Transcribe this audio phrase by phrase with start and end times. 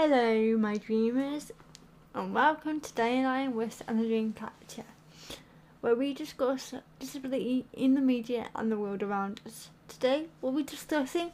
[0.00, 1.50] Hello, my dreamers,
[2.14, 4.84] and welcome to Dandelion Wish and the Dream Catcher,
[5.80, 9.70] where we discuss disability in the media and the world around us.
[9.88, 11.32] Today, we'll be discussing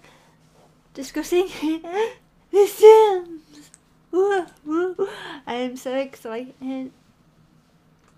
[0.94, 1.48] discussing
[2.50, 3.70] The Sims.
[5.46, 6.90] I am so excited.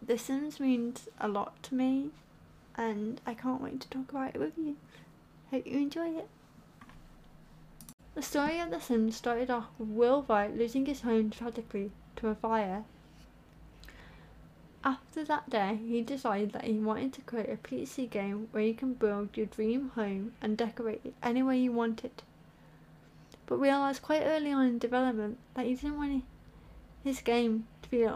[0.01, 2.11] The Sims means a lot to me,
[2.77, 4.77] and I can't wait to talk about it with you.
[5.51, 6.29] Hope you enjoy it.
[8.17, 12.29] The story of The Sims started off with Will Wright losing his home tragically to
[12.29, 12.85] a fire.
[14.83, 18.73] After that day, he decided that he wanted to create a PC game where you
[18.73, 22.23] can build your dream home and decorate it any way you want it.
[23.45, 26.25] But realised quite early on in development that he didn't want
[27.05, 28.09] his game to be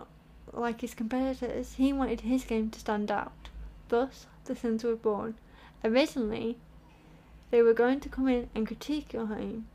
[0.54, 3.50] like his competitors, he wanted his game to stand out.
[3.90, 5.34] Thus, The Sims were born.
[5.84, 6.56] Originally,
[7.50, 9.66] they were going to come in and critique your home,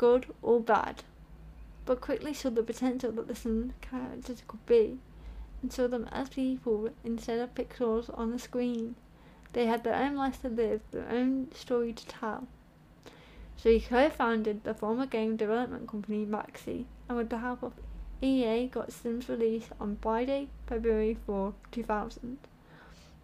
[0.00, 1.02] good or bad,
[1.84, 4.96] but quickly saw the potential that the Sims characters could be,
[5.60, 8.94] and saw them as people instead of pixels on the screen.
[9.52, 12.48] They had their own lives to live, their own story to tell.
[13.58, 17.74] So he co-founded the former game development company Maxis, and with the help of
[18.22, 22.38] EA got Sims released on Friday, February 4, 2000.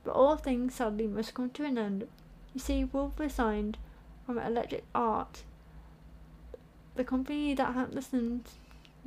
[0.05, 2.07] But all things sadly must come to an end.
[2.53, 3.79] You see, Wolf resigned
[4.27, 5.43] from Electric Art
[6.97, 8.55] the company that helped The Sims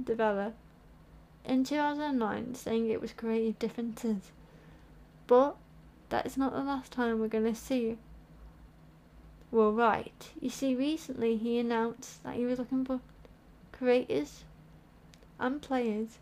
[0.01, 0.53] develop,
[1.45, 4.31] in 2009, saying it was creative differences.
[5.27, 5.55] But
[6.09, 7.97] that is not the last time we're going to see
[9.51, 10.29] Will Wright.
[10.39, 12.99] You see, recently he announced that he was looking for
[13.71, 14.43] creators
[15.39, 16.19] and players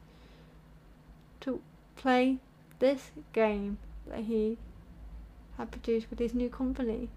[1.42, 1.62] to
[1.96, 2.38] play
[2.80, 4.58] this game that he
[5.58, 7.10] had produced with his new company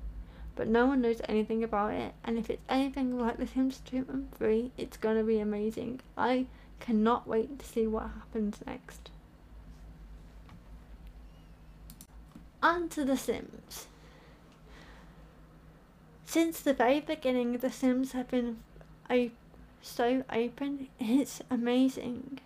[0.61, 2.13] but no one knows anything about it.
[2.23, 6.01] And if it's anything like The Sims 2 and 3, it's gonna be amazing.
[6.19, 6.45] I
[6.81, 9.09] cannot wait to see what happens next.
[12.63, 13.87] On to The Sims.
[16.27, 18.59] Since the very beginning, The Sims have been
[19.09, 19.31] a,
[19.81, 22.39] so open, it's amazing.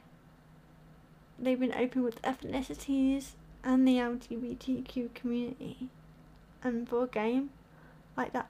[1.36, 3.30] They've been open with ethnicities
[3.64, 5.88] and the LGBTQ community.
[6.62, 7.50] And for game,
[8.16, 8.48] like that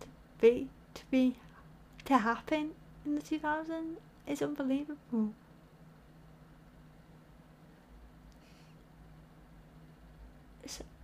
[0.00, 0.06] to
[0.40, 1.34] be to be
[2.04, 2.72] to happen
[3.04, 3.96] in the 2000s
[4.26, 5.32] is unbelievable.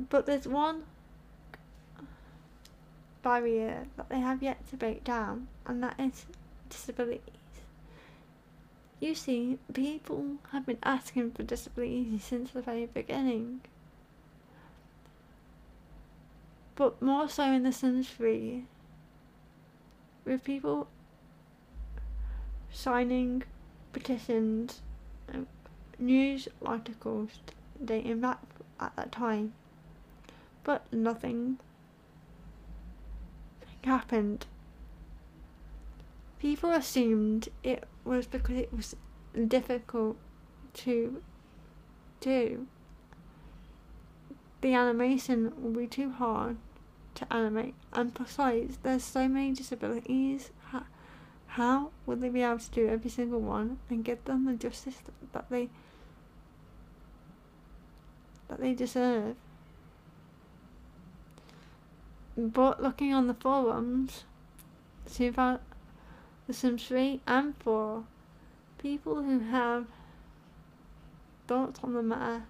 [0.08, 0.82] but there's one
[3.22, 6.26] barrier that they have yet to break down, and that is
[6.68, 7.20] disabilities.
[9.00, 13.62] You see, people have been asking for disabilities since the very beginning
[16.74, 18.64] but more so in the Sims 3
[20.24, 20.88] with people
[22.70, 23.42] signing
[23.92, 24.80] petitions
[25.28, 25.46] and
[25.98, 27.40] news articles
[27.84, 28.40] dating back
[28.80, 29.52] at that time
[30.64, 31.58] but nothing
[33.84, 34.46] happened.
[36.38, 38.96] People assumed it was because it was
[39.48, 40.16] difficult
[40.74, 41.22] to
[42.20, 42.66] do
[44.62, 46.56] the animation will be too hard
[47.16, 47.74] to animate.
[47.92, 50.50] And besides, there's so many disabilities.
[50.68, 50.84] How,
[51.48, 51.90] how
[52.20, 54.96] they be able to do every single one and get them the justice
[55.32, 55.68] that they
[58.48, 59.34] that they deserve?
[62.36, 64.24] But looking on the forums,
[65.26, 65.60] about
[66.46, 68.04] The Sims 3 and 4,
[68.78, 69.86] people who have
[71.46, 72.44] thoughts on the matter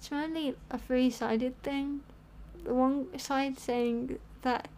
[0.00, 2.00] it's mainly a three-sided thing.
[2.64, 4.68] The one side saying that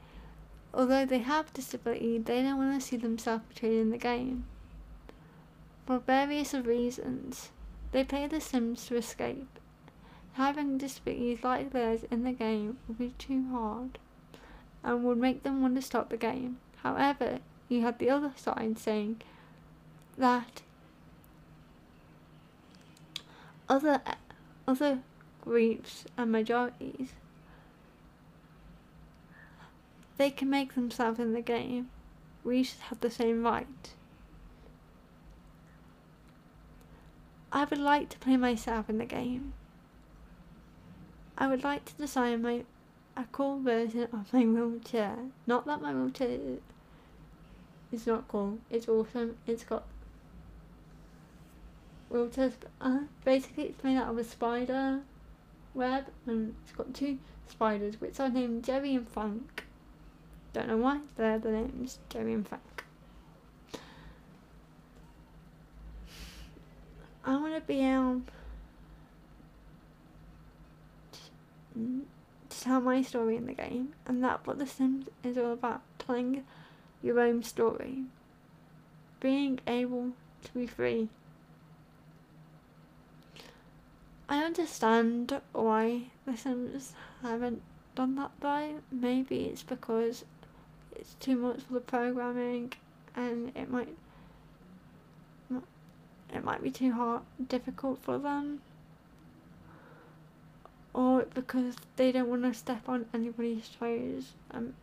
[0.75, 4.47] although they have disability, they don't want to see themselves portrayed in the game.
[5.87, 7.51] For various reasons,
[7.93, 9.61] they play The Sims to escape.
[10.33, 13.99] Having disabilities like theirs in the game would be too hard
[14.83, 16.59] and would make them want to stop the game.
[16.83, 17.39] However,
[17.69, 19.23] you have the other side saying
[20.19, 20.63] that
[23.69, 24.01] other
[24.67, 25.01] other
[25.43, 27.11] groups and majorities,
[30.17, 31.91] they can make themselves in the game.
[32.45, 33.67] We should have the same right.
[37.53, 39.53] I would like to play myself in the game.
[41.37, 42.65] I would like to design my
[43.15, 45.17] a cool version of my wheelchair.
[45.47, 46.39] Not that my wheelchair
[47.93, 48.59] is not cool.
[48.71, 49.37] It's awesome.
[49.47, 49.85] It's got
[52.11, 52.53] wheelchairs.
[52.81, 55.03] Uh, basically, it's made out of a spider
[55.75, 59.65] web and it's got two spiders which are named Jerry and Frank.
[60.53, 62.85] Don't know why, they're the names Jerry and Frank.
[67.25, 68.23] I want to be able
[71.13, 72.03] to,
[72.49, 75.83] to tell my story in the game, and that's what The Sims is all about
[75.99, 76.45] telling
[77.03, 78.05] your own story.
[79.21, 81.09] Being able to be free
[84.43, 87.63] I understand why The Sims haven't
[87.95, 88.81] done that though.
[88.91, 90.25] Maybe it's because
[90.97, 92.73] it's too much for the programming
[93.15, 93.95] and it might
[96.35, 98.63] it might be too hard difficult for them
[100.93, 104.75] or because they don't want to step on anybody's toes and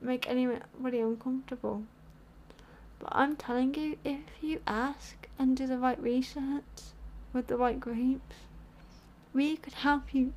[0.00, 1.82] make anybody uncomfortable.
[2.98, 6.94] But I'm telling you, if you ask and do the right research
[7.34, 8.36] with the right groups,
[9.36, 10.32] we could help you,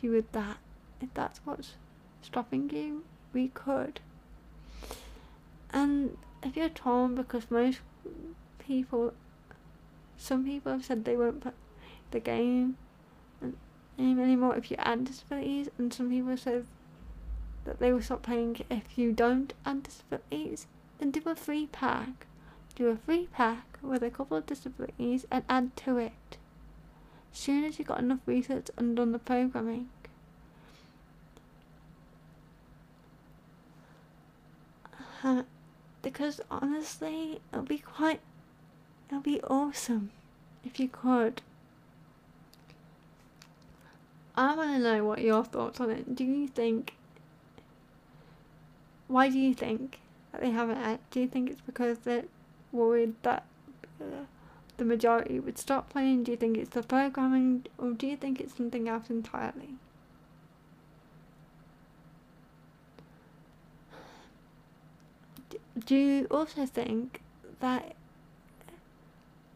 [0.00, 0.58] you with that.
[1.00, 1.72] If that's what's
[2.22, 3.02] stopping you,
[3.32, 3.98] we could.
[5.70, 7.80] And if you're torn because most
[8.60, 9.12] people,
[10.16, 11.52] some people have said they won't play
[12.12, 12.76] the game
[13.98, 16.66] anymore if you add disabilities, and some people said
[17.64, 20.68] that they will stop playing if you don't add disabilities,
[20.98, 22.26] then do a free pack.
[22.76, 26.38] Do a free pack with a couple of disabilities and add to it.
[27.34, 29.88] Soon as you got enough research and done the programming.
[35.22, 35.42] Uh,
[36.00, 38.20] because honestly, it'll be quite,
[39.08, 40.10] it'll be awesome
[40.64, 41.42] if you could.
[44.36, 46.14] I want to know what your thoughts on it.
[46.14, 46.94] Do you think?
[49.08, 49.98] Why do you think
[50.30, 51.00] that they haven't?
[51.10, 52.24] Do you think it's because they're
[52.70, 53.44] worried that
[54.00, 54.24] uh,
[54.76, 56.24] the majority would stop playing?
[56.24, 59.76] Do you think it's the programming, or do you think it's something else entirely?
[65.78, 67.20] Do you also think
[67.60, 67.94] that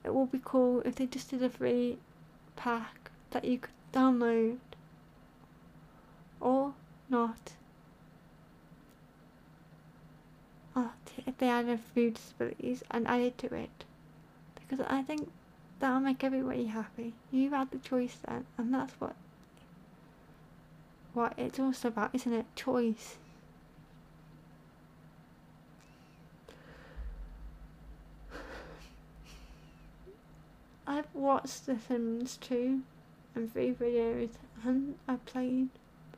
[0.05, 1.99] it would be cool if they just did a free
[2.57, 4.59] pack that you could download
[6.41, 6.75] or
[7.09, 7.53] not?
[11.27, 13.85] If they added few disabilities and added to it.
[14.69, 15.31] Because I think
[15.81, 17.15] that'll make everybody happy.
[17.31, 19.17] You had the choice then, and that's what
[21.15, 22.47] what it's also about, isn't it?
[22.55, 23.17] Choice.
[30.87, 32.83] I've watched The Sims 2
[33.35, 34.31] and 3 videos
[34.65, 35.71] and I've played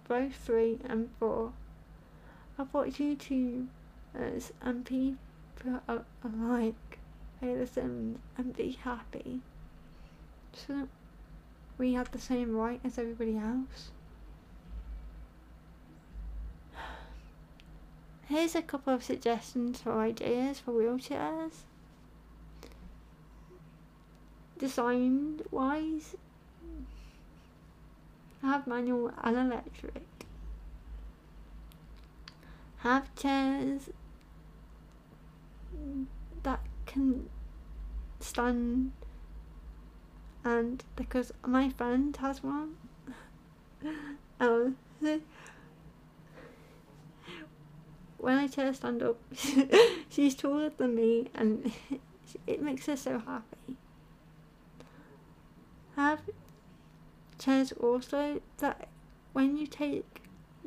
[0.07, 1.53] both 3 and 4.
[2.59, 5.17] I've watched YouTubers and people
[6.23, 7.00] alike
[7.41, 9.41] The Sims and be happy.
[10.53, 10.89] So
[11.79, 13.91] we have the same right as everybody else.
[18.29, 21.65] Here's a couple of suggestions for ideas for wheelchairs
[24.61, 26.15] design wise
[28.43, 30.03] have manual and electric
[32.81, 33.89] have chairs
[36.43, 36.61] that
[36.91, 37.29] can
[38.19, 38.93] stand
[40.45, 42.77] and because my friend has one.
[44.41, 44.77] Um,
[48.17, 49.19] when I chair stand up
[50.09, 51.73] she's taller than me and
[52.47, 53.77] it makes her so happy.
[55.97, 56.21] Have
[57.39, 58.89] chairs also that
[59.33, 60.23] when you take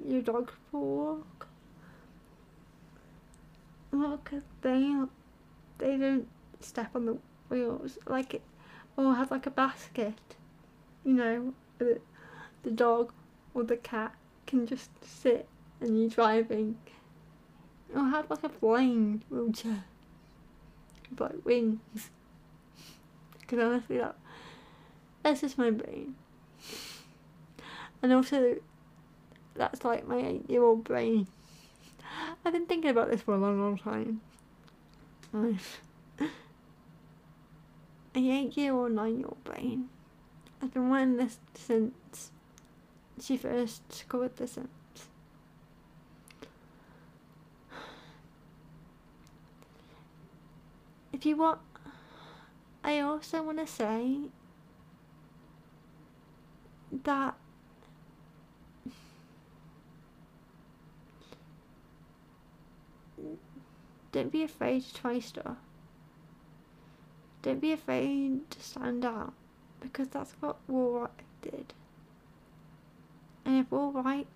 [0.08, 1.48] your dog for a walk,
[3.92, 4.96] look, at they
[5.84, 6.28] they don't
[6.62, 7.18] step on the
[7.50, 8.42] wheels like
[8.96, 10.14] or have like a basket,
[11.04, 12.00] you know, the,
[12.64, 13.12] the dog
[13.54, 15.48] or the cat can just sit
[15.82, 16.78] and you're driving,
[17.94, 19.84] or have like a flying wheelchair,
[21.20, 22.10] like wings.
[23.42, 24.16] Because honestly, that
[25.22, 26.16] that's just my brain.
[28.02, 28.58] And also,
[29.56, 31.28] that's like my eight year old brain.
[32.46, 34.22] I've been thinking about this for a long, long time.
[38.16, 39.90] Eight year old, nine year old brain.
[40.62, 42.32] I've been wanting this since
[43.20, 44.70] she first discovered the Sims.
[51.12, 51.60] If you want,
[52.84, 54.30] I also want to say
[57.04, 57.33] that
[64.14, 65.58] don't be afraid to try stuff.
[67.42, 69.34] Don't be afraid to stand out
[69.82, 71.10] because that's what Will Wright
[71.42, 71.74] did.
[73.44, 74.28] And if Will Wright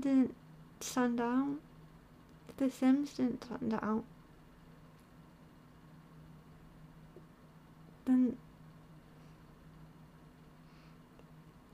[0.00, 0.34] didn't
[0.80, 1.58] stand out,
[2.56, 4.04] The Sims didn't stand out,
[8.06, 8.38] then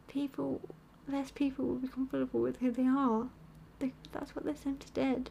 [0.08, 0.60] people,
[1.06, 3.28] less people will be comfortable with who they are.
[3.78, 5.30] They, that's what The Sims did.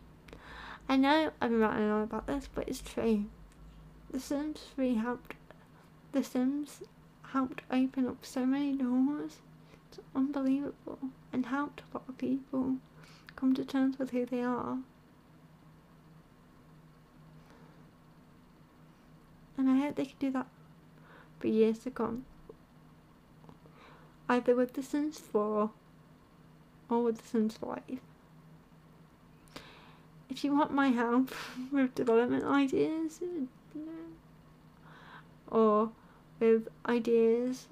[0.90, 3.26] I know I've been writing on about this, but it's true.
[4.10, 5.36] The Sims 3 helped.
[6.14, 6.82] The Sims
[7.34, 9.38] helped open up so many doors.
[9.90, 11.00] It's unbelievable,
[11.34, 12.78] and helped a lot of people
[13.36, 14.80] come to terms with who they are.
[19.58, 20.48] And I hope they can do that
[21.40, 22.26] for years to come.
[24.30, 25.70] Either with The Sims 4
[26.90, 27.82] or with The Sims 5.
[30.30, 31.34] If you want my help
[31.72, 33.20] with development ideas
[35.50, 35.92] or
[36.40, 37.68] with ideas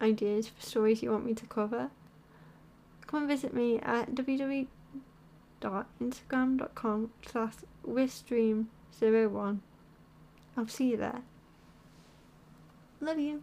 [0.00, 1.90] ideas for stories you want me to cover,
[3.06, 7.54] come and visit me at www.instagram.com slash
[7.86, 9.58] wishdream01.
[10.56, 11.20] I'll see you there.
[13.00, 13.42] Love you.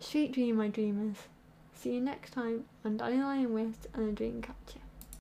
[0.00, 1.16] Sweet dream, my dreamers.
[1.88, 4.87] See you next time on Dandelion Wish and a Dream Catcher.